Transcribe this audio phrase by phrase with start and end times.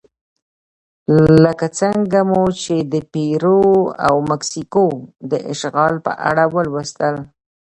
[1.43, 3.61] لکه څنګه مو چې د پیرو
[4.07, 4.85] او مکسیکو
[5.31, 7.15] د اشغال په اړه ولوستل.